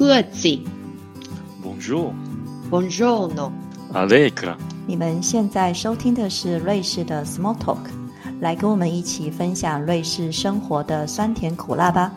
[0.00, 0.48] 各自。
[1.62, 2.14] Bonjour,
[2.70, 3.52] Buongiorno。
[3.92, 4.56] Allegra。
[4.86, 7.90] 你们现在收听的是瑞士的 Small Talk，
[8.40, 12.14] 来跟我们一起分享瑞士生活的酸甜苦辣吧。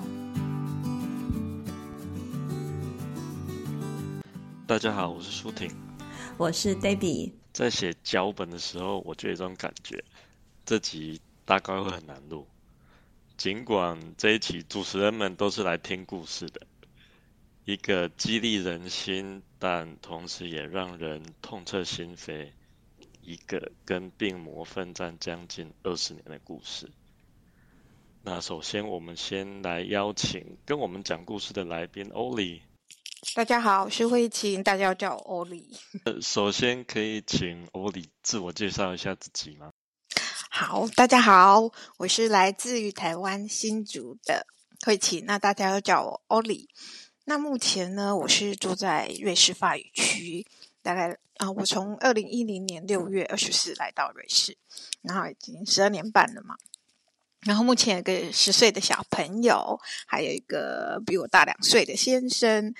[4.65, 5.69] 大家好，我是舒婷。
[6.37, 7.33] 我是 Debbie。
[7.51, 10.01] 在写脚本的时候，我就有一种感觉，
[10.65, 12.47] 这集大概会很难录。
[13.35, 16.61] 尽管这一期主持人们都是来听故事的，
[17.65, 22.51] 一个激励人心，但同时也让人痛彻心扉，
[23.21, 26.91] 一个跟病魔奋战将近二十年的故事。
[28.21, 32.63] 那首先，我们先来邀请跟我们讲故事的来宾欧里。
[33.33, 35.69] 大家好，我是慧琴，大家要叫我欧里。
[36.03, 39.71] 呃，首先可以请欧里自我介绍一下自己吗？
[40.49, 44.45] 好，大家好，我是来自于台湾新竹的
[44.85, 46.67] 慧琴，那大家要叫我欧里。
[47.25, 50.45] 那目前呢，我是住在瑞士法语区，
[50.81, 54.57] 大概啊、我从二零一零年六月二十四来到瑞士，
[55.01, 56.55] 然后已经十二年半了嘛。
[57.41, 62.73] 然后目前有个十岁的小朋友，还有一个比我大两岁的先生。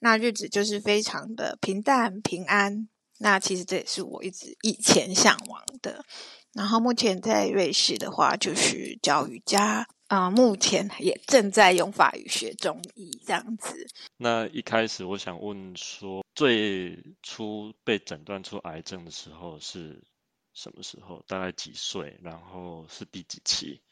[0.00, 2.88] 那日子就是非常的平淡平安。
[3.18, 6.04] 那其实这也是我一直以前向往的。
[6.54, 13.86] 然后目前在瑞士的话，就是教瑜伽啊、呃目前也正在用法语学中医这样子。
[14.16, 20.02] 那一开始我想问说，最初被诊断出癌症的时候是
[20.54, 21.22] 什么时候？
[21.28, 22.18] 大概几岁？
[22.22, 23.82] 然后是第几期？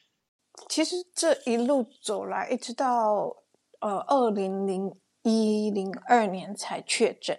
[0.69, 3.37] 其实这一路走来，一直到
[3.81, 4.91] 呃二零零
[5.23, 7.39] 一零二年才确诊。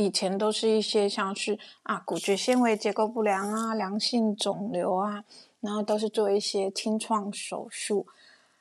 [0.00, 5.22] 以前都是一些像是啊骨质纤维结构不良啊、良性肿瘤啊，
[5.60, 8.06] 然后都是做一些清创手术。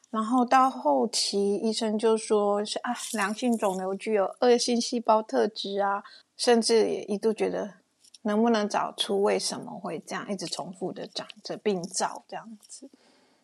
[0.09, 6.03] 然后到后期，医生就说是啊，良性肿瘤具有恶性细胞特质啊，
[6.35, 7.75] 甚至也一度觉得
[8.23, 12.89] 能不能找出为什么会这样一直重复的长着病灶这样子。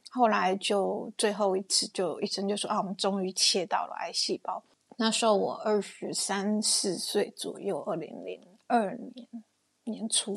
[0.09, 4.61] 后来就最后一次就医生就说啊，我们终于切到了癌细胞。
[4.97, 9.27] 那时候我二十三四岁左右，二零零二年
[9.83, 10.33] 年初。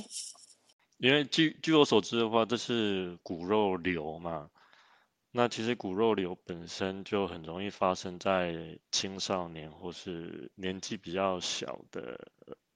[0.99, 4.51] 因为据据我所知的话，这是骨肉瘤嘛。
[5.31, 12.19] 那其实骨肉瘤本身就很容易发生在青少年或是年纪比较小的，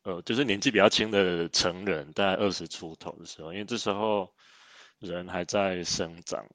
[0.04, 4.32] 呃，就是年纪比较轻的成人，大概二十出头的时候，因为这时候
[4.98, 6.46] 人还在生长。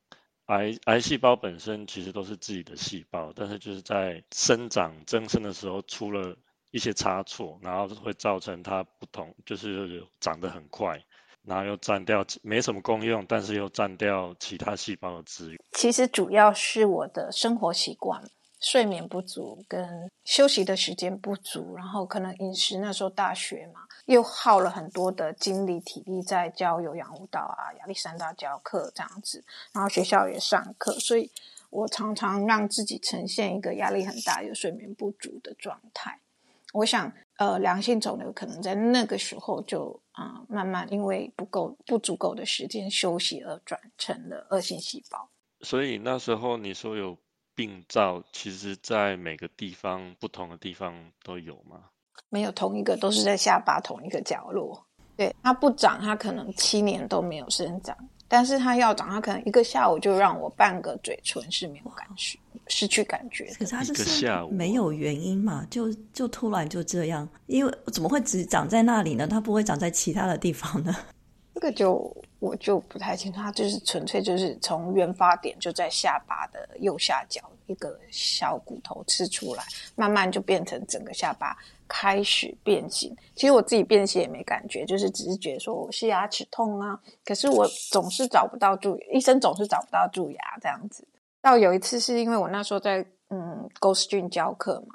[0.47, 6.35] 癌癌细胞本身其实都是自己的细胞，但是就是在生长增生的时候出了
[6.71, 11.01] 一些差错，然后会造成它不同，就是长得很快，
[11.43, 15.59] 然后又占掉没什么功用，但是又占掉其他细胞的资源。
[15.71, 18.23] 其实主要是我的生活习惯，
[18.59, 31.29] 睡眠不足跟休息的时间不足，然后可能饮食那时候大学嘛，又耗了很多的精力体力在教有氧舞蹈啊、亚历山大教课这样子，然后学校也上课，所以
[31.69, 36.19] 我常常让自己呈现一个压力很大、又睡眠不足的状态。
[36.73, 45.29] 我想，呃，良性肿瘤可能在那个时候就啊、慢慢因为不够不足够的时间休息而转成了恶性细胞。
[45.61, 47.17] 所以那时候你说有
[47.57, 51.79] 病灶，其实在每个地方不同的地方都有吗？
[52.29, 54.85] 没有同一个，都是在下巴同一个角落。
[55.15, 57.97] 对，它不长，它可能七年都没有生长，
[58.27, 62.37] 但是它要长，它可能一个下午就让我半个嘴唇是没有感觉、
[62.67, 63.45] 失去感觉。
[63.57, 69.25] 可是它就一个是下午没有原因嘛，就就突然就这样，因为怎么会只长在那里呢？
[69.25, 70.95] 它不会长在其他的地方呢？
[71.57, 79.63] 这个就我就不太清楚，它就是纯粹就是从原发点就在下巴的右下角一个小骨头吃出来，
[79.95, 81.57] 慢慢就变成整个下巴
[81.87, 83.11] 开始变形。
[83.33, 91.07] 其实我自己变形也没感觉，就是只是觉得说我是牙齿痛啊，可是我总是找不到蛀牙，医生总是找不到蛀牙这样子。
[91.41, 94.93] 到有一次是因为我那时候在嗯 Ghost 郡教课嘛。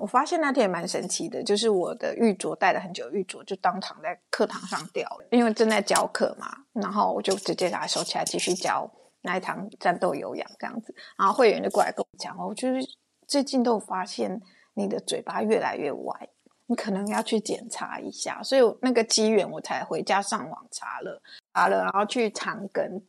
[0.00, 12.80] 我发现那天也蛮神奇的，就是我的玉镯戴了很久玉镯就当场在课堂上掉了，因为正在教课嘛，然后我就直接把它收起来继续教那一堂战斗有氧这样子，然后会员就过来跟我讲，哦就是
[13.26, 14.40] 最近都发现
[14.74, 16.28] 你的嘴巴越来越歪，
[16.66, 21.20] 你可能要去检查一下，所以那个机缘我才回家上网查了，
[21.52, 23.02] 查了，然后去长庚，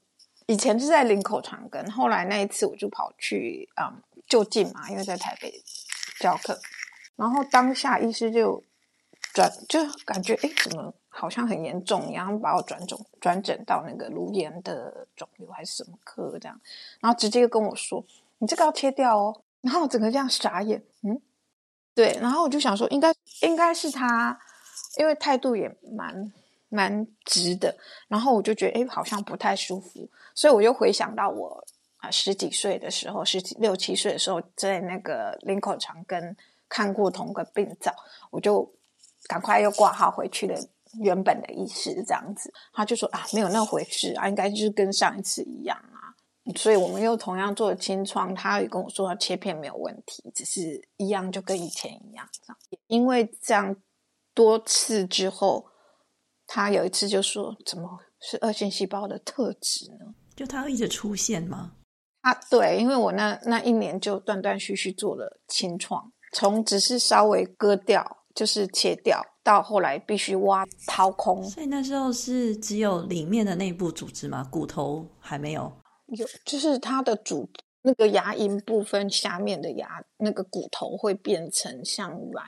[0.47, 5.51] 以前是在林口长庚，后来那一次我就跑去嗯就近嘛，因为在台北
[6.19, 6.59] 教课，
[7.15, 8.63] 然后当下医师就
[9.33, 16.59] 转，就感觉哎怎么好像很严重然后，把我转诊转诊到那个颅炎的肿瘤还是什么科这样，
[16.99, 18.03] 然后直接就跟我说
[18.39, 21.21] 你这个要切掉哦，然后我整个这样傻眼，嗯，
[21.93, 24.39] 对，然后我就想说，应该应该是他，
[24.97, 26.33] 因为态度也蛮
[26.69, 27.75] 蛮直的，
[28.07, 31.63] 然后我就觉得，哎，好像不太舒服，所以我又回想到我
[31.97, 36.35] 啊十几岁的时候，十几六七岁的时候，在那个林口长庚
[36.71, 37.93] 看过同个病灶，
[38.31, 38.67] 我就
[39.27, 40.55] 赶快又挂号回去了
[41.01, 46.15] 原本的医师，这样子，他就说啊，没有那回事啊，应该就是跟上一次一样啊，
[46.55, 52.57] 所以我们又同样做了清创，他也跟我说切片没有问题，只是一样就跟以前一样，这样，
[52.87, 53.75] 因为这样
[54.33, 55.67] 多次之后。
[56.53, 60.13] 他有一次就说：“怎么是恶性细胞的特质呢？
[60.35, 61.71] 就它会一直出现吗？”
[62.19, 71.43] 啊，对，因为我那那一年就断断续续做了清创，从只是稍微割掉，就是切掉，到后来必须挖掏空。
[71.43, 74.47] 所以那时候是只有里面的内部组织吗？
[74.51, 75.71] 骨头还没有？
[76.07, 77.49] 有，就是它的主
[77.81, 82.45] 那个牙龈部分下面的牙那个骨头会变成像软。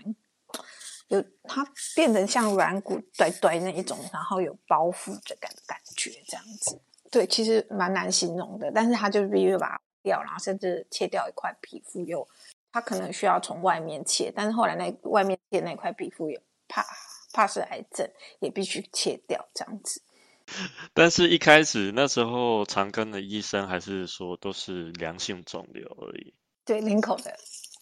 [1.09, 1.63] 有它
[1.95, 6.81] 变成像软骨堆堆那一种，然后有包覆的感感觉这样子。
[7.11, 8.71] 对，其实蛮难形容的。
[8.73, 12.27] 但是它就是必须把它掉，然后甚至切掉一块皮肤，又
[12.73, 14.29] 它可能需要从外面切。
[14.35, 16.85] 但是后来那外面切那块皮肤也怕
[17.31, 18.05] 怕是癌症，
[18.41, 20.01] 也必须切掉这样子。
[20.93, 26.33] 但是一开始那时候长庚的医生还是说都是良性肿瘤而已。
[26.65, 27.33] 对，领口的，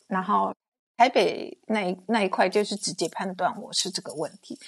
[0.08, 0.54] 然后。
[0.98, 4.60] 台北那一那一块就是直接判断我是这个问题。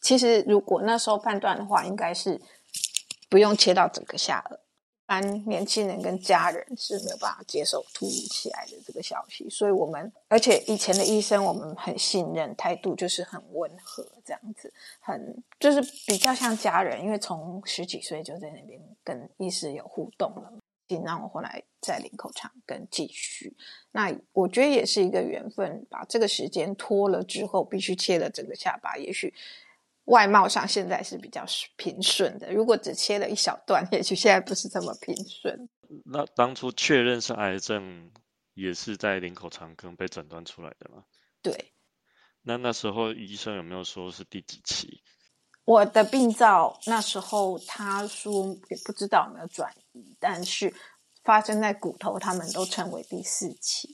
[0.00, 2.40] 其实如果那时候判断的话，应该是
[3.28, 4.56] 不用切到整个下颚。
[5.20, 20.52] 年轻人跟家人是没有办法接受突如其来的这个消息，所以我们而且以前的医生我们很信任，态度就是很温和，这样子很就是比较像家人，因为从十几岁就在那边跟医师有互动了。
[21.06, 23.56] 让我后来在领口长跟继续，
[23.92, 28.94] 那我觉得也是一个缘分，把这个时间拖了之后，必须切了整个下巴。
[28.98, 29.32] 也许
[30.12, 31.42] 外貌上现在是比较
[31.76, 35.68] 平顺的，如果只切了一小段，也许现在不是这么平顺。
[36.04, 38.10] 那当初确认是癌症，
[38.52, 41.04] 也是在领口长庚被诊断出来的吗？
[41.40, 41.72] 对。
[42.42, 45.02] 那那时候医生有没有说是第几期？
[45.64, 50.74] 我的病灶那时候他说也不知道有没有转移，但是
[51.24, 53.88] 发生在骨头，他们都称为第四期。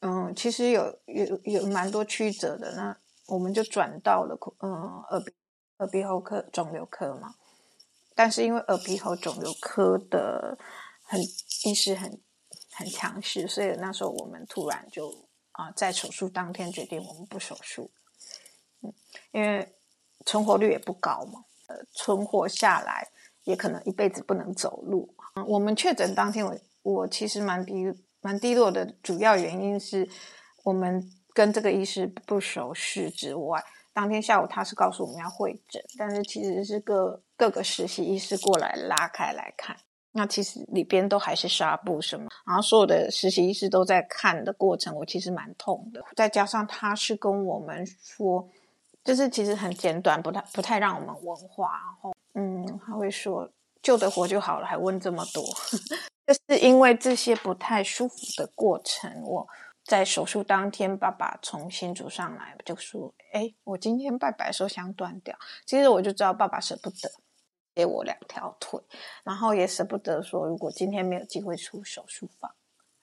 [0.00, 4.70] 嗯，其实有有有蛮多曲折的，那我们就转到了嗯
[5.10, 5.32] 耳鼻
[5.78, 7.34] 耳鼻喉科肿瘤科嘛。
[8.14, 10.58] 但是因为耳鼻喉肿瘤科的
[11.02, 11.20] 很
[11.64, 12.20] 医师很
[12.72, 17.90] 很强势，所以那时候我们突然就啊在手术当天决定我们不手术。
[18.82, 18.92] 嗯，
[19.32, 19.70] 因为。
[20.26, 23.06] 存活率也不高嘛，呃，存活下来
[23.42, 25.14] 也可能一辈子不能走路。
[25.34, 27.92] 嗯，我们确诊当天，我我其实蛮低
[28.22, 30.08] 蛮低落的，主要原因是
[30.62, 33.62] 我们跟这个医师不熟识之外，
[33.94, 39.74] 当天下午他是告诉我们要会诊，但是其实是各各个实习医师过来拉开来看，
[40.12, 48.46] 那其实里边都还是纱布什么，然后所有的实习医师都在看的过程，我其实蛮痛的，再加上他是跟我们说。
[49.04, 53.46] 就是其实很简短，不太不太让我们文化，然后嗯，他会说
[53.82, 55.44] 救得活就好了，还问这么多，
[56.26, 59.12] 就是因为这些不太舒服的过程。
[59.24, 59.46] 我
[59.84, 67.10] 在手术当天，爸爸从新竹上来就说：“哎，我今天拜拜的时候想断掉。”其实我就知道爸爸舍不得
[67.74, 68.80] 给我两条腿，
[69.22, 72.50] 然后也舍不得说，如果今天没有机会出手术房，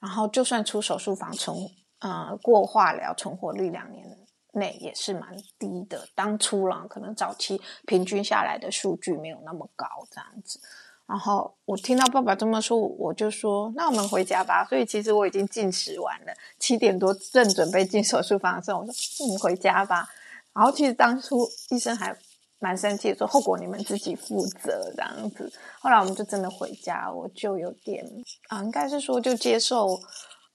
[0.00, 1.56] 然后就算出手术房，存
[2.00, 4.18] 呃过化疗存活率两年。
[4.54, 10.60] 内也是蛮低的，当初啦，可能早期平均下来的数据没有那么高这样子。
[11.06, 18.92] 然后我听到爸爸这么说，我就说：“那我们回家吧。”所以其实我已经进食完了，七点多正准备进手术房的时候，我说
[19.26, 20.08] ：“我们回家吧。”
[20.54, 22.16] 然后其实当初医生还
[22.58, 25.52] 蛮生气，说：“后果你们自己负责。”这样子。
[25.80, 28.04] 后来我们就真的回家，我就有点
[28.48, 30.00] 啊，应该是说就接受。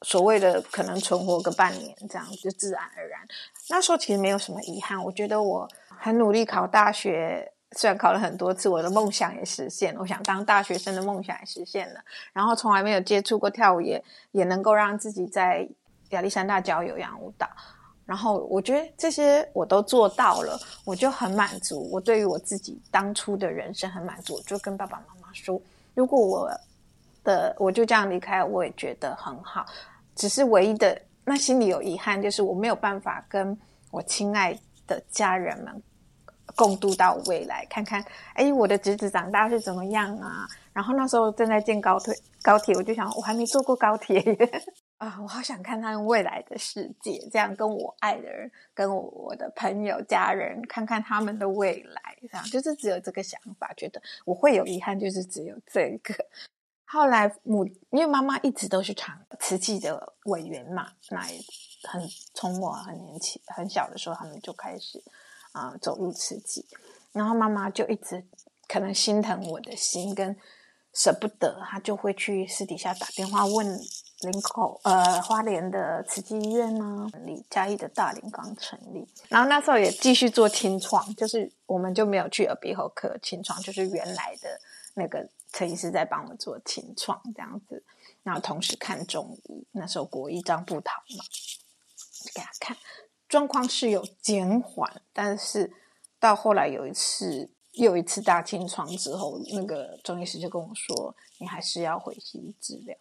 [0.04, 3.20] 所谓的可能存活个半年，这样就自然而然。
[3.68, 10.02] 那时候其实没有什么遗憾，我觉得我很努力考大学，虽然考了很多次，我的梦想也实现了。
[10.02, 12.00] 我想当大学生的梦想也实现了。
[12.34, 15.68] 然后从来没有接触过跳舞，也也能够让自己在
[16.10, 17.48] 亚历山大教有氧舞蹈。
[18.06, 21.90] 然后我觉得这些我都做到了，我就很满足。
[21.92, 25.62] 我对于我自己当初的人生很满足，我就跟爸爸妈妈说：
[25.94, 26.50] 如果我。
[27.24, 29.66] 的我就这样离开，我也觉得很好。
[30.16, 33.60] 只是唯一的那心里有遗憾，就是我没有办法跟
[33.92, 34.58] 我亲爱
[34.88, 35.84] 的家人们
[36.56, 40.48] 共度到未来，看看哎，我的侄子长大是怎么样啊？
[40.74, 44.64] 然后那时候正在建高铁，高铁我就想，我还没坐过高铁耶。
[44.98, 56.16] 啊，我好想看他们未来的世界，这样跟我爱的人、跟我的朋友、家人看看他们的未来，这样就是只有这个想法，觉得我会有遗憾，就是只有这个。
[56.90, 61.38] 后来母，因为妈妈一直都是长瓷器的委员嘛，那也
[61.84, 62.02] 很
[62.34, 65.04] 从我很年轻、很小的时候，他们就开始
[65.58, 66.66] 啊走入慈济，
[67.12, 68.24] 然后妈妈就一直
[68.68, 70.38] 可能心疼我的心跟
[70.94, 73.66] 舍不得，她就会去私底下打电话问
[74.22, 84.60] 林口呃花莲的慈济医院呢，李嘉义的大林刚成立，然后那时候也继续做清创，就是我们就没有去耳鼻喉科清创，就是原来的
[84.94, 85.28] 那个。
[85.54, 87.82] 陈医师在帮我做清创这样子，
[88.22, 89.66] 然后同时看中医。
[89.72, 91.24] 那时候国医张步桃嘛，
[92.36, 92.78] 给他看
[93.28, 95.72] 状况是有减缓，但是
[96.20, 102.98] 到后来有一次又一次大清创之后，那个中医师就跟我说：“你还是要回去治疗。”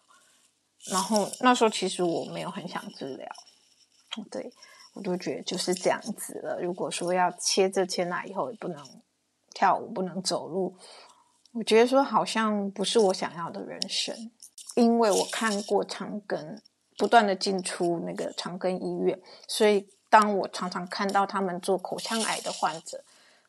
[0.91, 3.27] 然后那时候其实我没有很想治疗，
[4.29, 4.53] 对
[4.93, 6.61] 我就觉得就是这样子了。
[6.61, 8.85] 如果说要切这切那，以后也不能
[9.53, 10.75] 跳舞，不能走路。
[11.53, 14.15] 我觉得说好像不是我想要的人生，
[14.75, 16.59] 因为我看过长庚
[16.97, 23.03] 不断的进出那个长庚医院，所以当我常常看到他们做口腔癌的患者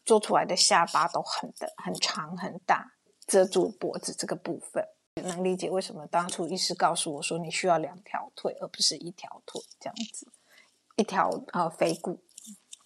[0.04, 2.92] 做出来的下巴都很的很长很大，
[3.26, 4.86] 遮住脖子这个部分，
[5.16, 10.26] 能理解为什么当初医师告诉我说你需要两条腿而不是一条腿这样子，
[10.96, 12.20] 一条呃腓骨。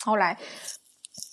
[0.04, 0.38] 后来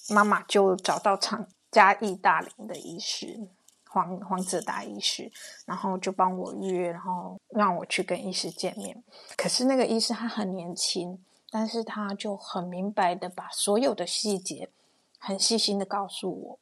[0.09, 3.49] 妈妈就找到长嘉义大林的医师。
[3.91, 5.31] 黄黄子达医师，
[5.65, 9.03] 然后就帮我约，然后让我去跟医师见面。
[9.35, 11.19] 可是那个医师他很年轻，
[11.51, 14.69] 但是他就很明白的把所有的细节
[15.17, 16.59] 很细心的告诉我。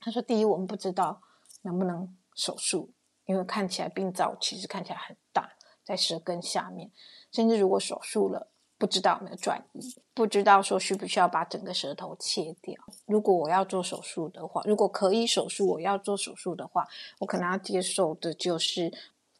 [0.00, 1.20] 他说：“第一，我们不知道
[1.62, 2.90] 能不能手术，
[3.26, 5.52] 因为看起来病灶其实看起来很大，
[5.82, 6.90] 在舌根下面，
[7.32, 12.74] 甚至如果手术了。”不知道有没有转移，不知道说需不需要把整个舌头切掉。
[13.06, 16.84] 如果我要做手术的话，如果可以手术，我要做手术的话，
[17.20, 18.92] 我可能要接受的就是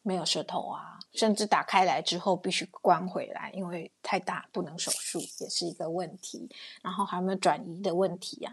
[0.05, 6.49] 没有舌头啊，甚至打开来之后必须关回来，因为太大不能手术，也是一个问题。
[6.83, 8.53] 然后还有没有转移的问题啊？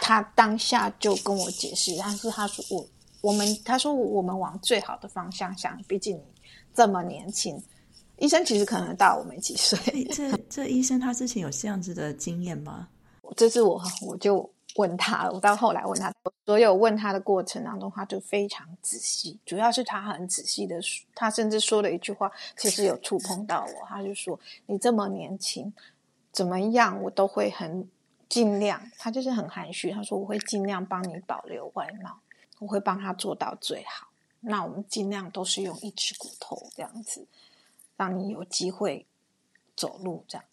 [0.00, 2.86] 他当下就跟我解释，但是他说我
[3.22, 6.22] 我们他说我们往最好的方向想，毕竟你
[6.74, 7.58] 这么年轻。
[8.18, 10.04] 医生其实可能大我没几岁。
[10.12, 12.88] 这 这医生他之前有这样子的经验吗？
[13.36, 16.12] 这是我我就问他，我到后来问他，
[16.44, 19.38] 所有问他的过程当中，他就非常仔细。
[19.46, 20.80] 主要是他很仔细的，
[21.14, 23.86] 他甚至说了一句话，其实有触碰到我。
[23.86, 25.72] 他就说：“你这么年轻，
[26.32, 27.88] 怎么样，我都会很
[28.28, 32.18] 尽量。”他就是很含蓄，他说：“我会尽量帮你保留外貌，
[32.58, 34.08] 我会帮他做到最好。
[34.40, 37.26] 那我们尽量都是用一只骨头这样子。”
[37.96, 39.06] 让你有机会
[39.76, 40.44] 走路这样，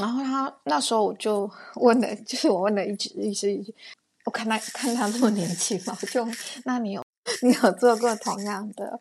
[0.00, 3.74] 然后他那时候我就 问了， 就是我问了一句，意思一句，
[4.24, 6.26] 我看他看他这么年轻嘛，我就
[6.64, 7.04] 那你有
[7.42, 8.98] 你有做过同样的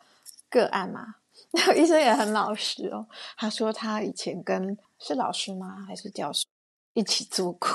[0.50, 1.16] 个案吗？
[1.52, 6.46] 那个医生也很老实哦，他说他以前跟是老师吗还是教授
[6.94, 7.70] 一起做过，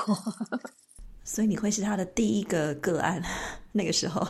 [1.25, 3.21] 所以你会是他的第一个个案。
[3.73, 4.25] 那个时候，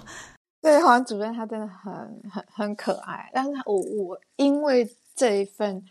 [0.61, 1.93] 对，黄主任他真的很
[2.31, 4.89] 很很可爱，但是我我因为。
[5.17, 5.81] 这一份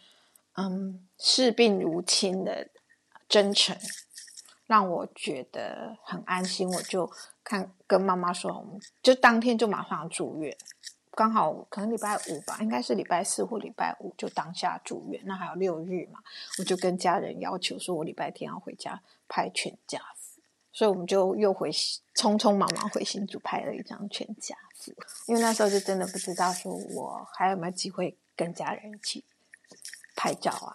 [0.58, 2.68] 嗯视病如亲的
[3.35, 3.76] 真诚，
[4.69, 6.73] 让我觉得很安心。
[6.73, 7.11] 我就
[7.43, 10.57] 看跟妈妈说，我们就当天就马上住院，
[11.11, 15.21] 刚好可能礼拜五吧，应该是礼拜四或礼拜五就当下住院。
[15.25, 16.21] 那还有六日嘛，
[16.61, 24.93] 我就跟家人要求说，我礼拜天要回家拍全家福，所以我们就又回匆匆忙忙回新竹拍了一张全家福。
[25.26, 28.17] 因为那时候就真的不知道说我还有没有机会。
[28.37, 29.25] 跟家人一起
[30.17, 30.75] 拍照啊，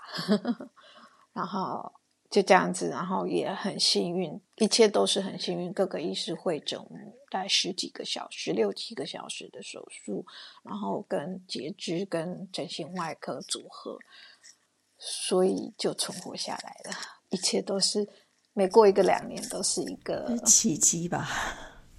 [1.35, 1.91] 然后
[2.29, 5.73] 就这样子，然后也很幸运，一切都是很幸运。
[5.73, 6.79] 各个医师会诊，
[7.31, 10.25] 大概十几个小时、六七个小时的手术，
[10.63, 13.97] 然后跟截肢、跟整形外科组合，
[14.97, 16.97] 所以就存活下来了。
[17.29, 18.07] 一切都是
[18.53, 21.27] 每过一个两年都是一个奇迹吧？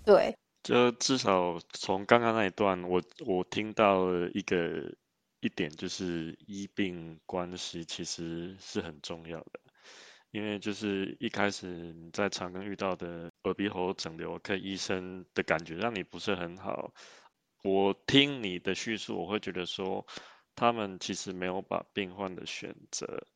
[0.04, 4.94] 对， 就至少从刚刚那一段，我我听到一个。
[5.42, 9.58] 一点就是医病关系其实是很重要的，
[10.30, 16.92] 因为就是一开始你在长庚遇到的耳鼻喉整流科医生的感觉让你不是很好。
[17.62, 20.06] 我听你的叙述，我会觉得说
[20.54, 23.26] 他们其实没有把病患的选择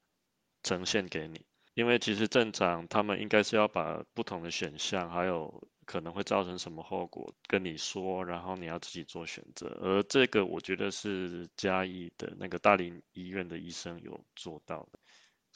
[0.62, 9.66] 呈现给你，因为其实正常他们应该是要把不同的选项还有可能会造成什么后果跟你说，然后你要自己做选择。
[9.82, 14.98] 而这个我觉得是嘉义的那个大林医院的医生有做到的，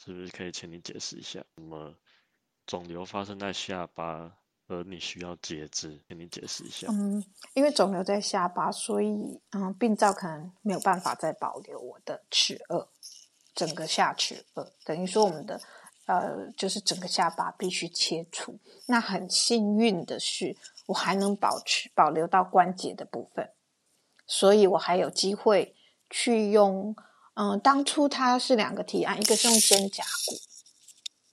[0.01, 1.43] 是不是可以请你解释一下？
[1.57, 1.93] 什么
[2.65, 4.31] 肿瘤发生在下巴，
[4.67, 6.87] 而你需要截肢，请你解释一下。
[6.89, 7.21] 嗯，
[7.53, 12.87] 因为肿瘤在下巴，所以嗯，病灶可能没有办法再保留我的齿颚，
[13.53, 15.59] 整个下齿颚，等于说我们的。
[16.05, 18.57] 呃，就是整个下巴必须切除。
[18.87, 23.51] 那很幸运的是，我还能保持保留到关节的部分，
[24.25, 25.75] 所以我还有机会
[26.09, 26.95] 去用。
[27.39, 30.35] 嗯，当初它是两个提案，一个是用肩胛骨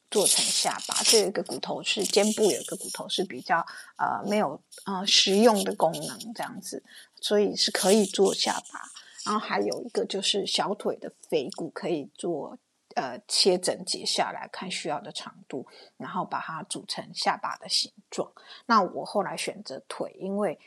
[0.08, 3.58] 做成下巴，这一个骨头是肩部有一个骨头是比较
[3.96, 6.84] 呃没有呃实用的功能这样子，
[7.20, 8.80] 所以是可以做下巴。
[9.25, 12.56] 然后还有一个就是小腿的腓骨可以做。
[12.94, 15.66] 呃，切整截下来看需要的长度，
[15.98, 18.32] 然后把它组成下巴的形状。
[18.64, 20.58] 那我后来选择腿，因为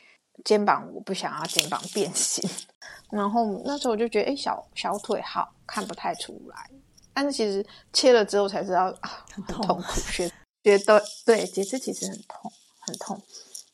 [0.44, 2.48] 肩膀我不想要肩膀变形。
[3.10, 6.70] 然后那时候我就觉得，哎，小小腿好看不太出来。
[7.12, 10.00] 但是其实切了之后才知道啊，很痛苦。
[10.12, 10.30] 觉
[10.62, 13.20] 觉得对，截肢其实很痛，很痛。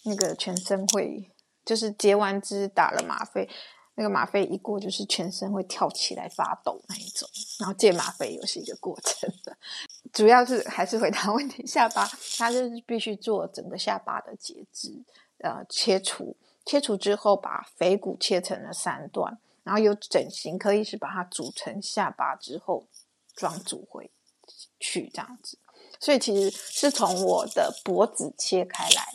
[0.04, 1.30] 那个全身会，
[1.64, 3.48] 就是截完肢打了吗啡。
[3.98, 7.26] 那个吗啡一过，就是全身会跳起来发抖那一种，
[7.58, 9.56] 然后戒吗啡又是一个过程的，
[10.12, 12.06] 主要是还是回答问题，下巴
[12.36, 15.02] 它就是必须做整个下巴的截肢，
[15.38, 22.86] 呃，切除，切除之后把腓骨切成了三段，然后有整形可以是把它组成下巴之后
[23.34, 24.10] 装组回
[24.78, 25.56] 去这样子，
[25.98, 29.14] 所以其实是从我的脖子切开来。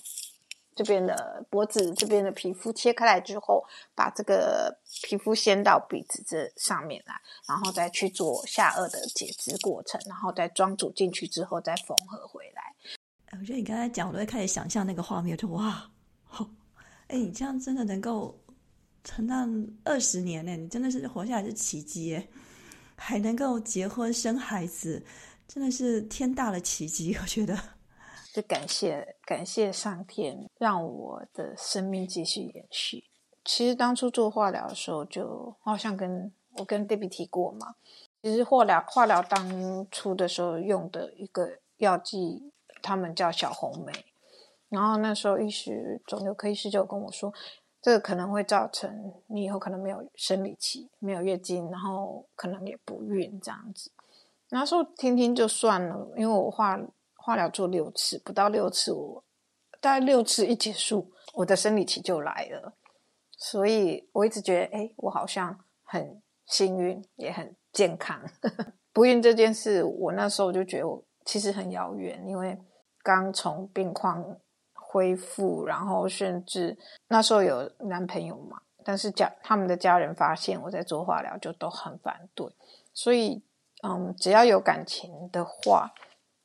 [0.73, 7.13] 这边的脖子这边的皮肤切开来之后，把这个皮肤掀到鼻子这上面来，
[7.45, 12.73] 然后再去做下颚的截肢过程，然后再装组进去之后再缝合回来。
[13.37, 15.91] 我觉得你刚才讲，我都会开始想象那个画面，就哇，
[17.11, 18.39] 哎，你这样真的能够
[19.03, 19.35] 撑到
[19.83, 20.55] 二十年呢？
[20.55, 22.29] 你真的是活下来是奇迹耶，
[22.95, 25.05] 还能够结婚生孩子，
[25.45, 27.57] 真的是天大的奇迹，我觉得。
[28.33, 33.03] 就感谢感谢上天，让我的生命继续延续。
[33.43, 37.75] 其实当初做化疗的时候，就好像跟我跟 Debbie 提过嘛。
[38.23, 43.91] 其实化疗化疗当初的时候用的一个药剂，他们叫小红梅。
[44.71, 47.31] 然后那时候医师肿瘤科医师就跟我说，
[47.79, 48.89] 这个可能会造成
[49.27, 53.91] 你以后可能没有生理期，没有月经，然后可能也不孕这样子。
[54.49, 56.79] 那时候听听就算了，因为我化。
[57.23, 59.23] 化疗做六次，不到六次，我
[59.79, 62.73] 大概六次一结束，我的生理期就来了。
[63.37, 68.19] 所以我一直觉得，哎，我好像很幸运，也很健康。
[68.91, 72.59] 不孕这件事，我那时候就觉得我其实很遥远，因为
[73.03, 74.35] 刚从病况
[74.91, 76.77] 恢复，然后甚至
[77.07, 82.47] 那时候有男朋友嘛，但是家他们的家人发现我在做化疗，就都很反对。
[82.93, 83.41] 所以，
[83.83, 85.91] 嗯，只要有感情的话。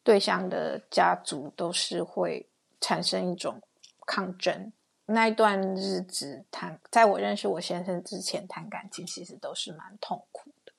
[0.06, 2.48] 对象的家族都是会
[2.80, 3.60] 产生一种
[4.06, 4.72] 抗争。
[5.06, 10.72] 那一段日子谈，在我认识我先生之前谈感情，其实都是蛮痛苦的，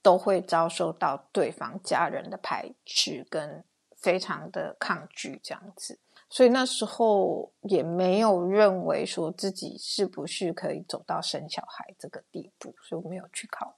[0.00, 3.62] 都会遭受到对方家人的排斥跟
[3.94, 5.98] 非常的抗拒这样子。
[6.30, 13.76] 所以那时候也没有认为说自己是不是可以走到生小孩这个地步，所以我没有去考。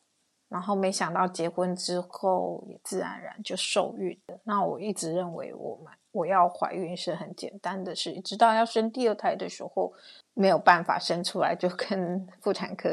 [0.49, 4.39] 然后没想到结婚之后也自然而然就受孕的。
[4.45, 9.91] 那我一直认为我们我要怀孕是很简单的事，直到要生第二胎的时候
[10.35, 12.91] 没有办法生出来，就跟妇产科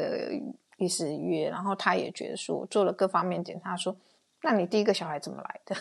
[0.78, 3.94] 医师约，然后他也觉得说做了各方面检查，说
[4.42, 5.76] 那你第一个小孩怎么来的？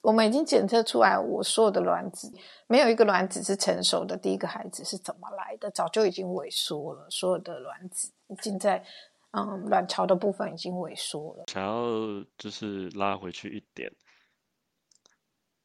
[0.00, 2.32] 我们已经检测出来，我所有的卵子
[2.66, 5.70] 没有一个卵子是成熟的，第一个孩子是怎么来的？
[5.70, 8.84] 早就已经萎缩了，所有的卵子已经在。
[9.30, 11.44] 嗯，卵巢的部分已经萎缩了。
[11.48, 13.92] 想要就是拉回去一点，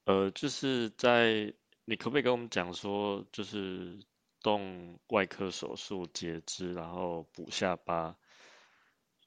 [0.03, 1.53] 呃，就是在
[1.85, 3.97] 你可不可以跟我们讲说，就是
[4.41, 8.17] 动外科手术截肢，然后补下巴，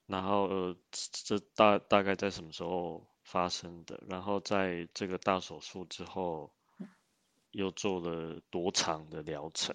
[0.05, 4.01] 然后呃，这大大概在什么时候发生的？
[4.09, 6.51] 然后在这个大手术之后，
[7.51, 9.75] 又做了多长的疗程？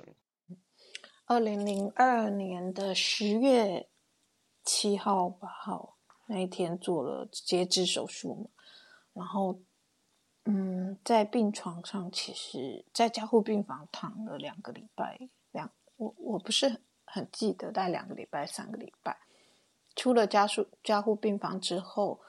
[1.25, 3.87] 二零零二年的十月。
[4.63, 8.49] 七号、八号那一天做了截肢手术嘛，
[9.13, 9.59] 然后，
[10.45, 15.17] 嗯，在病床上，其实，在加护病房躺了两个礼拜，
[15.51, 19.17] 两我我不是很记得，大概两个礼拜、三个礼拜。
[19.95, 22.21] 出了加护加护病房之后，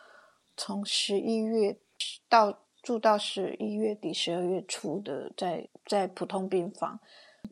[0.57, 1.77] 从十一月
[2.29, 6.99] 到住到十一月底、十二月初的，在在普通病房，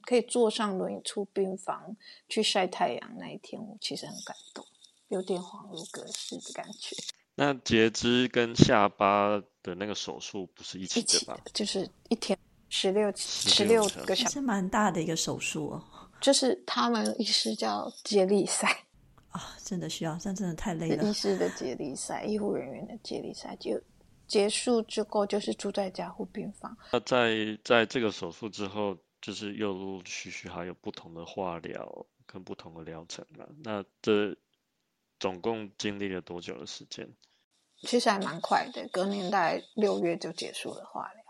[0.03, 1.97] 可以坐上轮椅出病房
[2.29, 4.65] 去晒太阳那一天，我其实很感动，
[5.09, 6.97] 有点恍如隔世的感觉。
[7.37, 11.41] 那截肢跟下巴的那个手术不是一起的吧？
[11.55, 15.85] 就是一天十六十16六个小时，是蛮大的一个手术哦。
[16.21, 18.85] 就是他们医师叫接力赛，
[19.31, 21.13] 啊，真的需要，这样真的太累了医。
[21.13, 23.81] 师的接力赛，医护人员的接力赛，就
[24.27, 26.77] 结束之后就是住在加护病房。
[26.93, 33.49] 那在在这个手术之后，就是又陆陆续续还有不同的化疗跟不同的疗程了？
[33.63, 34.37] 那这
[35.19, 37.09] 总共经历了多久的时间？
[37.83, 41.23] 其实还蛮快的，隔年大概六月就结束了化疗。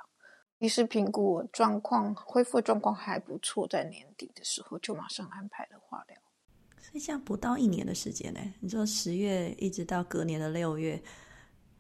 [0.59, 6.17] 医师评估我状况恢复状况还不错，在年底的时候就马上安排了化疗。
[6.81, 11.01] 所以这样不到一年的时间呢，你说十月一直到隔年的六月，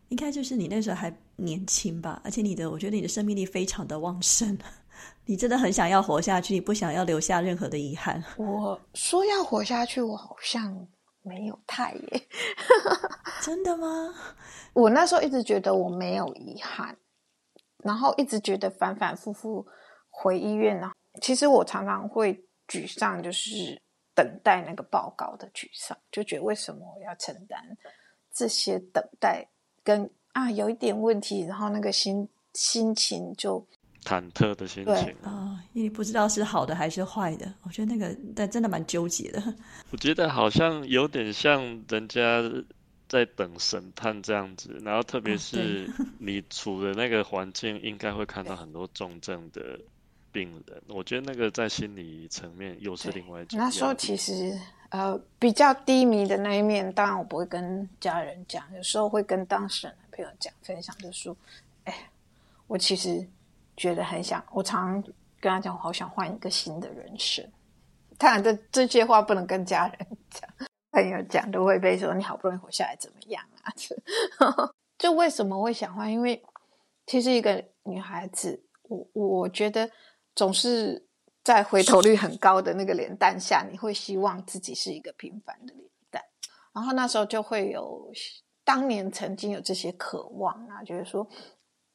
[0.08, 2.20] 应该就是你那时候还年轻吧？
[2.24, 4.56] 而且你的，我觉得你的生命力非常的旺盛，
[5.26, 8.22] 你真的很想要活下去，你不想要留下任何的遗憾。
[8.36, 10.86] 我说要活下去，我好像
[11.22, 12.28] 没有太耶。
[13.42, 14.14] 真的吗？
[14.72, 16.96] 我那时候一直觉得我没有遗憾，
[17.78, 19.66] 然后一直觉得反反复复
[20.08, 20.92] 回医院呢。
[21.20, 23.80] 其实我常常会沮丧，就是
[24.20, 27.59] 等待那个报告的沮丧，就觉得为什么我要承担
[28.30, 29.42] 这些等待
[29.83, 33.66] 跟啊有一点问题，然后那个心心情就
[34.04, 35.16] 忐忑的心情。
[35.22, 39.42] 啊、因为你不知道是好的还是坏的，我觉得那个但真的蛮纠结的。
[39.90, 42.42] 我觉得好像有点像人家
[43.09, 49.80] 在等审判这样子，然后特别哦是你处的那个环境，应该会看到很多重症的
[50.32, 50.82] 病人。
[50.88, 54.58] 我觉得那个在心理层面又是另外一种那时候其实
[54.90, 61.36] 呃比较低迷的那一面，当然我不会跟家人讲，有时候会跟当事人的朋友讲分享，就说，
[61.84, 62.10] 哎，
[62.66, 63.26] 我其实
[63.76, 67.46] 觉得很想，我常常跟他讲，我好想换一个新的人生。
[68.18, 70.48] 当然这这些话不能跟家人讲，
[70.90, 73.72] 朋友讲都会被说你好不容易活下来怎么样啊？
[74.98, 76.12] 就为什么会想换？
[76.12, 76.42] 因为
[77.06, 79.90] 其实一个女孩子，我我觉得
[80.40, 81.07] 总是
[81.44, 86.24] 在回头率很高的那个脸蛋下，你会希望自己是一个平凡的脸蛋，
[86.72, 88.11] 然后那时候就会有
[88.64, 91.29] 当年曾经有这些渴望啊，就是说，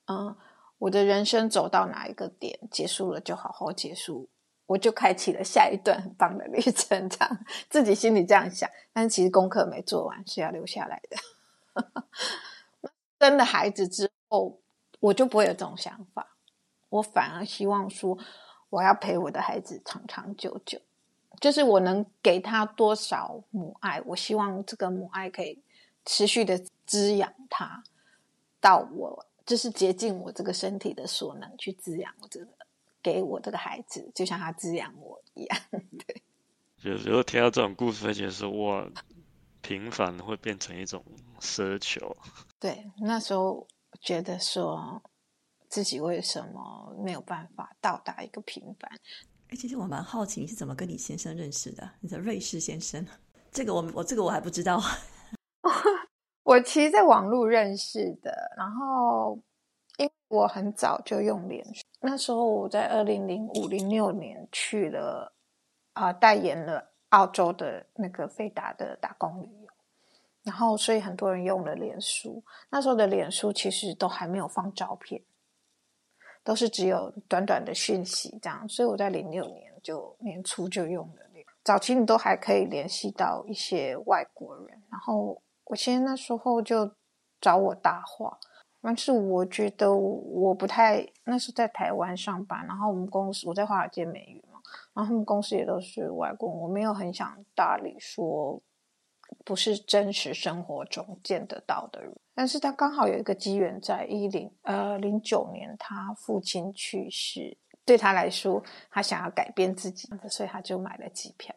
[0.06, 0.38] 嗯，
[0.78, 4.30] 我的人生走到哪一个点结束了，就好好结束。
[4.68, 12.08] 我就开启了下一段很棒的旅程，这样自己心里这样想，但是其实功课没做完，是要留下来的。
[13.20, 14.62] 生了孩子之后，
[15.00, 16.35] 我就不会有这种想法，
[16.90, 18.18] 我反而希望说，
[18.70, 20.80] 我要陪我的孩子长长久久，
[21.42, 25.62] 就是我能给他多少母爱，我希望这个母爱可以
[26.06, 27.84] 持续的滋养他，
[28.60, 32.48] 到我就是竭尽我这个身体的所能去滋养我这个，
[33.02, 35.60] 给我这个孩子，就像他滋养我一样。
[36.06, 36.22] 对，
[36.84, 38.88] 有时候听到这种故事，会觉得说哇，
[39.62, 41.04] 平凡会变成一种
[41.40, 42.16] 奢求。
[42.60, 43.68] 对，那时候
[44.00, 45.02] 觉得说
[45.76, 48.90] 自己为什么没有办法到达一个平凡？
[49.50, 51.92] 哎，其实我蛮好奇你是怎么跟你先生认识的？
[52.00, 53.06] 你的瑞士先生，
[53.52, 54.82] 这个我我这个我还不知道。
[56.44, 59.38] 我其实在网络认识的，然后
[59.98, 65.36] 因为我很早就用脸书，那时候我在二零零五零六年去了
[65.92, 69.68] 啊、代言了澳洲的那个费达的打工旅游，
[70.44, 75.22] 然后所以很多人用了脸书，那时候的脸书其实都还没有放照片，
[76.46, 81.22] 都是只有短短的讯息这样，所以我在零六年就年初就用了，
[81.66, 85.42] 早期你都还可以联系到一些外国人，然后。
[85.68, 86.92] 我其实那时候就
[87.42, 88.38] 找我搭话，
[88.84, 94.60] 但是我觉得我不太那时候在台湾上班，然后我们公司我在华尔街美语嘛，
[94.94, 98.62] 然后他们公司也都是外国人，我没有很想搭理说
[99.44, 102.16] 不是真实生活中见得到的人。
[102.36, 111.56] 但是他刚好有一个机缘，在一零呃零九年，他父亲去世，对他来说，他想要改变自己，所以他就买了机票，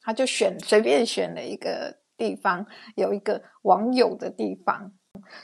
[0.00, 2.02] 他就选随便选了一个。
[2.16, 4.88] 地方有一个网友的地方，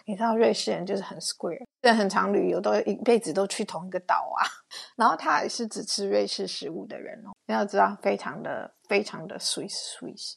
[0.06, 4.46] 你知道瑞士人就是很 square，人很常旅游，都一辈子都去同一个岛啊。
[4.96, 10.34] 然后他也是只吃瑞士食物的人哦，你要知道非常的非常的 Swiss Swiss，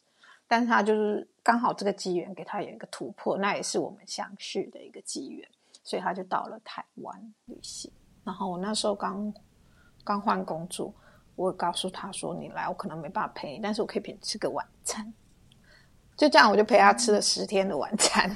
[0.47, 5.47] 但是他就是刚好这个机缘给他有一个突破，那也是我们相识的一个机缘，
[5.83, 7.91] 所以他就到了台湾旅行。
[8.23, 9.31] 然后我那时候刚
[10.05, 10.93] 刚换工作，
[11.35, 15.13] 我告诉他说：“你来，我可能没办法陪你，但是我可以陪你吃个晚餐。”
[16.15, 18.33] 就这样，我就陪他吃了十天的晚餐。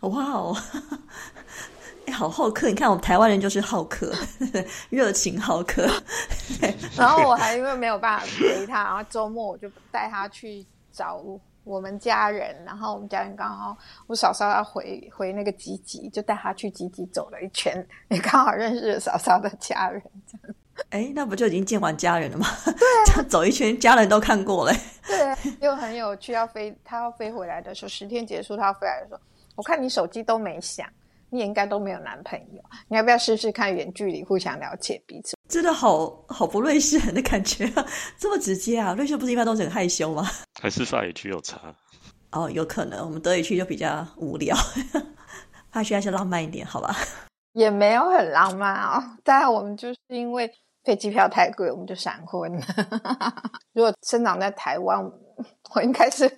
[0.00, 0.56] 哇哦，
[2.06, 2.68] 哎，好好客。
[2.68, 4.12] 你看我们台湾人就是好客，
[4.90, 5.86] 热情好客。
[6.96, 11.22] 然后我还因为没有办法陪他，然后周末我就带他去找
[11.64, 12.56] 我们家人。
[12.64, 20.02] 然后我们家人刚好我嫂嫂要回回那个吉吉，就带她去吉吉走了一圈，也刚好认识了嫂嫂的家人。
[20.26, 20.56] 这样，
[20.90, 22.46] 哎，那不就已经见完家人了吗？
[22.64, 22.74] 对，
[23.06, 24.72] 这 样走一圈，家人都看过了。
[25.06, 26.32] 对，又很有趣。
[26.32, 29.20] 要飞，他要飞回来的时候，十天结束，他要飞来的时候，
[29.56, 30.86] 我看你手机都没响。
[31.32, 35.36] 你也应该都没有男朋友，你要不要试试看远距离互相了解彼此？
[35.50, 37.70] 真的好好不瑞士人的感觉，
[38.16, 38.94] 这么直接啊！
[38.94, 40.24] 瑞士不是一般都很害羞吗？
[40.62, 41.60] 还是法语区有差？
[42.30, 44.56] 哦，有可能，我们德语区就比较无聊，
[45.72, 46.94] 法语区还是浪漫一点，好吧？
[47.54, 50.48] 也没有很浪漫啊，当然我们就是因为
[50.84, 52.64] 飞机票太贵，我们就闪婚了。
[53.74, 55.04] 如果生长在台湾，
[55.74, 56.30] 我应该是。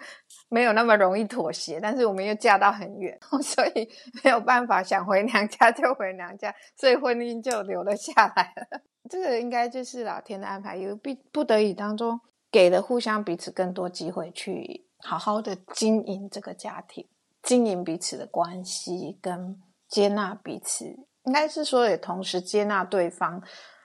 [0.53, 3.89] 没有那么容易妥协，但是我们又嫁到很远， 所以
[4.23, 8.83] 没有办法想回娘家就回娘家，所以婚姻就留了下来了。
[9.09, 17.09] 这个应该就是老天的安排，有必不得已当中给了互相彼此更多机会，去好好的经营这个家庭，
[17.43, 20.85] 经营彼此的关系，跟接纳彼此，
[21.25, 23.43] 应该是说也同时接纳对方。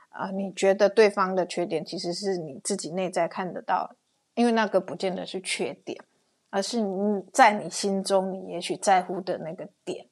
[0.09, 3.95] 啊，你觉得对方的缺点，其实是你自己内在看得到，
[4.33, 5.97] 因为那个不见得是缺点。
[6.49, 10.05] 而是你在你心中，你也许在乎的那个点，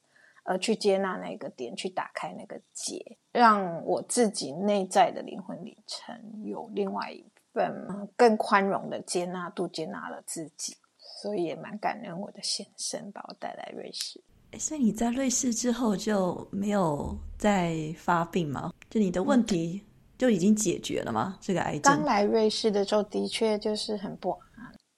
[0.44, 7.74] 而去接纳那个点，去打开那个结，让我自己内在的灵魂里程有另外一份
[8.16, 14.22] 更宽容的接纳度，接纳了自己，所以也蛮感恩我的先生把我带来瑞士。
[14.58, 18.72] 所以你在瑞士之后就没有再发病吗？
[18.88, 19.82] 就你的问题
[20.16, 21.38] 就已经解决了吗？
[21.40, 24.36] 这个癌症刚来瑞士的时候，的确就是很不。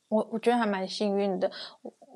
[0.09, 1.51] 我我觉得还蛮幸运的，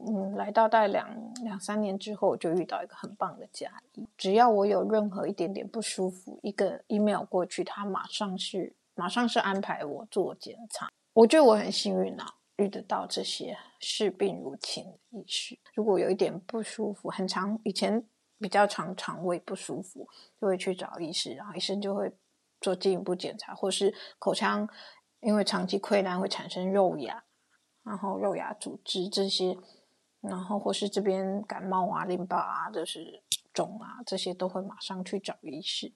[0.06, 4.08] 嗯，来到大概两两三年之后，我就遇到一个很棒的家医。
[4.16, 10.88] 只要我有任何一点点不舒服，一个 email 过去，他马上是马上是安排我做检查。
[11.12, 12.26] 我觉得我很幸运啊，
[12.56, 15.58] 遇得到这些视病如亲的医师。
[15.74, 18.02] 如果有一点不舒服，很长以前
[18.38, 20.08] 比较常肠胃不舒服，
[20.40, 22.10] 就会去找医师，然后医生就会
[22.62, 24.66] 做进一步检查，或是口腔
[25.20, 27.22] 因为长期溃烂会产生肉芽。
[27.84, 29.56] 然后肉芽组织这些，
[30.20, 35.92] 然后或是这边感冒啊、淋巴啊，就是肿啊，这些都会马上去找医师。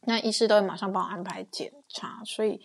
[0.00, 2.60] 那医师都会马上帮我安排检查，所以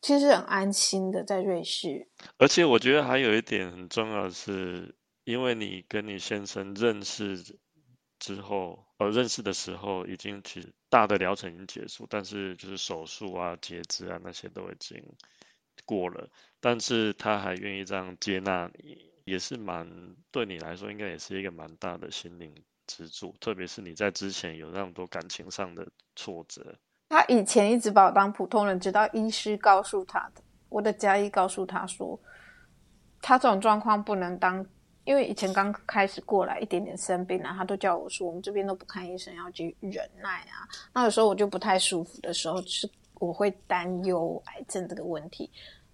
[0.00, 2.08] 其实很安心的在瑞士。
[2.38, 7.56] 而且我觉得还有一点很重要的是，因为你跟你先生认识
[8.18, 15.00] 之后，呃，认识的时候已经其实大的疗程已经结束，但是就是手术啊、截肢啊那些都已经。
[15.84, 16.28] 过了，
[16.60, 19.88] 但是他还愿意这样接纳你，也是蛮
[20.30, 22.54] 对你来说，应该也是一个蛮大的心灵
[22.86, 23.34] 支柱。
[23.40, 26.74] 特别是你在之前有那么多感情上的挫折，
[27.08, 32.18] 他以前一直把我当普通人，直到医师告诉他的，我的家医告诉他说，
[33.20, 34.64] 他这种状况不能当，
[35.04, 40.68] 因为以前刚开始过来一点点生病啊，他都叫我说，我们这边都不看医生，要去忍耐啊。
[40.92, 42.88] 那有时候我就不太舒服的时候是。
[43.14, 45.50] 我会担忧癌症这个问题，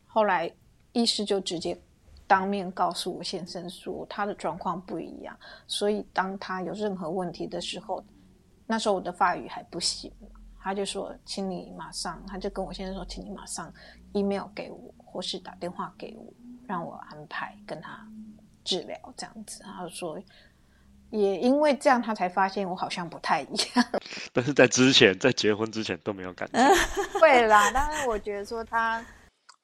[0.07, 0.51] 后来
[0.93, 1.79] 医师就直接
[2.27, 8.03] 当面告诉我先生说他的状况不一样，所以当他有任何问题的时候，
[8.67, 10.13] 那时候我的法语还不行，
[10.59, 13.73] 他就说，请你马上，他就跟我先生说，请你马上
[14.13, 16.33] email 给我，或是打电话给我，
[16.67, 18.07] 让我安排跟他
[18.65, 19.63] 治疗这样子。
[19.63, 20.19] 他说。
[21.11, 23.85] 也因为这样，他才发现我好像不太一样。
[24.33, 26.59] 但是在之前，在结婚之前都没有感觉。
[27.21, 29.05] 会啦，但是我觉得说他，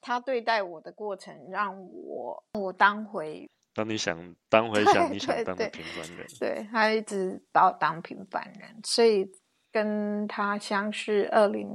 [0.01, 9.29] 他对待我的过程，让我我当回当你想当回想你想当的 平凡人，对他一直把我当平凡人，所以
[9.71, 11.69] 跟他相识二零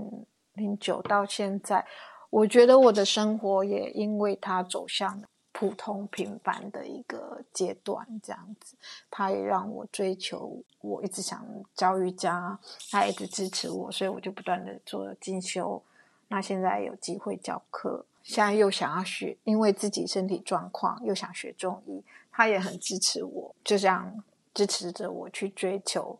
[0.54, 1.84] 零九到现在，
[2.30, 5.28] 我觉得我的生活也因为他走向了。
[5.62, 8.74] 普通平凡的一个阶段，这样子，
[9.08, 11.46] 他也让我追求，我一直想
[11.76, 12.58] 教瑜伽，
[12.90, 15.80] 他一直支持我，所以我就不断的做进修。
[16.26, 24.12] 那现在有机会教课，现在又想要学，因为自己身体状况又想学中医，他也很支持我，就这样
[24.52, 26.18] 支持着我去追求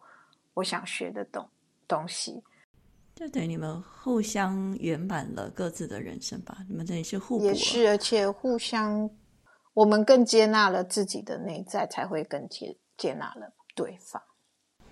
[0.55, 1.45] 我想学的东
[1.89, 2.41] 东西。
[3.17, 6.59] 就等于你们互相圆满了各自的人生吧？
[6.69, 9.11] 你们这里是互补，也是，而且互相。
[9.75, 14.23] 我们更接纳了自己的内在，才会更接接纳了对方。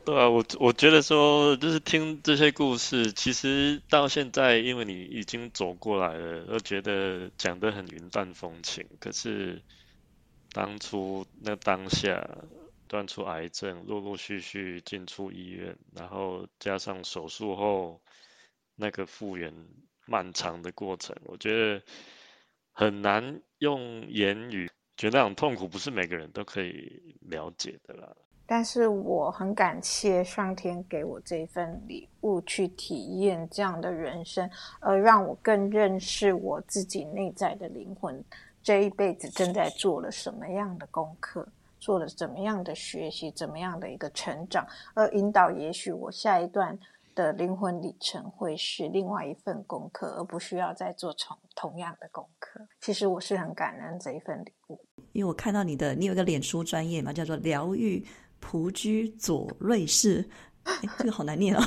[0.02, 8.88] 对啊，我我觉得说，就是听这些故事，其实到现在，因为你已经走过来了，都觉得讲得很云淡风轻。
[8.98, 9.62] 可是
[10.52, 12.26] 当初那当下，
[12.88, 18.00] 断出癌症，陆陆续续进出医院，然后加上手术后
[18.74, 19.54] 那个复原
[20.06, 21.82] 漫长的过程，我觉得
[22.72, 28.14] 很难用言语，觉得那种痛苦不是每个人都可以了解的啦。
[28.46, 38.22] 但是我很感谢上天给我这份礼物，去体验这样的人生，而让我更认识我自己内在的灵魂。
[38.62, 41.46] 这一辈子正在做了什么样的功课，
[41.78, 46.76] 做了怎么样的学习，怎么样的一个成长，而引导也许我下一段
[47.20, 52.61] 的灵魂里程会是另外一份功课，而不需要再做同同样的功课。
[52.80, 54.80] 其实我是很感恩这一份礼物，
[55.12, 58.04] 因为我看到你的，你有一个脸书专业嘛，叫做疗愈。
[58.42, 60.26] 蒲居左瑞士，
[60.96, 61.61] 这个好难念哦。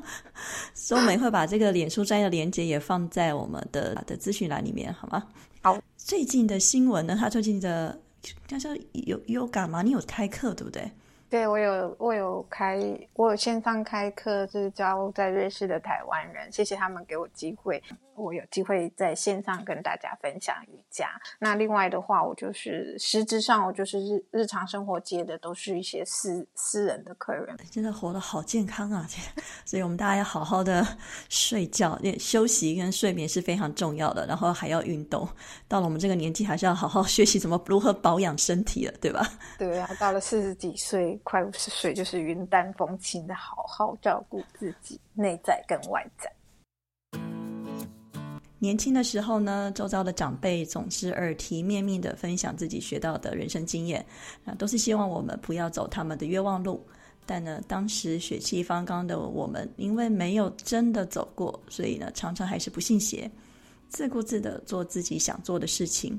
[0.74, 5.26] 所以我们会把这个脸书专业的连接也放在我们的的资讯栏里面，好吗？
[5.62, 5.78] 好。
[5.96, 7.16] 最近的新闻呢？
[7.18, 7.98] 他最近的
[8.46, 9.80] 叫做有有感吗？
[9.80, 10.82] 你有开课对不对？
[11.32, 12.78] 对，我有我有开，
[13.14, 17.82] 我有线上开课，就是教在瑞士的台湾人，谢谢他们给我机会。
[18.14, 21.08] 我有机会在线上跟大家分享瑜伽。
[21.38, 27.56] 那另外的话，我就是实质上我就是日日常生活接的都是一些私私人的客人。
[27.70, 29.08] 真的活得好健康啊！
[29.64, 30.86] 所以我们大家要好好的
[31.30, 34.26] 睡觉，休息跟睡眠是非常重要的。
[34.26, 35.26] 然后还要运动。
[35.66, 39.26] 到了我们这个年纪，还是要好好学习怎么如何保养身体了，对吧？
[39.58, 46.32] 对啊，到了四十几岁、快五十岁，就是云淡风轻的好好照顾自己，内在跟外在。
[48.58, 54.06] 年轻的时候呢，周遭的长辈总是耳提面命的分享自己学到的人生经验，
[54.44, 56.86] 那都是希望我们不要走他们的冤枉路。
[57.26, 63.30] 但呢，当时血气方刚的我们，因为没有真的走过，所以呢，常常还是不信邪，
[63.88, 66.16] 自顾自的做自己想做的事情。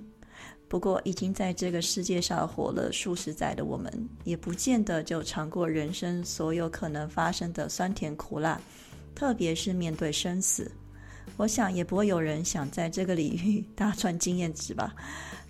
[0.74, 8.60] 不过，已经在这个世界上活了数十载的我们，也不见得就尝过人生所有可能发生的酸甜苦辣，
[9.14, 10.72] 特别是面对生死。
[11.38, 14.96] 我想也不会有人想在这个领域大赚经验值吧。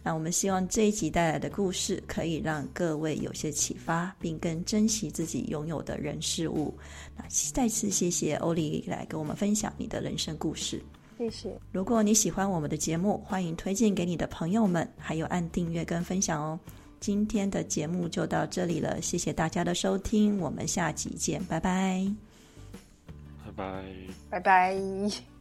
[0.04, 6.78] 那我们希望这一集带来的故事可以让各位有些启发，并更珍惜自己拥有的人事物。
[7.16, 10.84] 那再次谢谢欧丽来跟我们分享你的人生故事。
[11.24, 11.58] 谢谢。
[11.72, 16.60] 如果你喜欢我们的节目，欢迎推荐给你的朋友们，还有按订阅跟分享哦。
[17.00, 22.06] 今天的节目就到这里了，谢谢大家的收听，我们下集见，拜拜。
[23.46, 23.84] 拜拜，
[24.30, 25.33] 拜拜。